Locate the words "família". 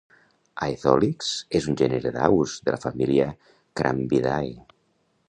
2.89-3.29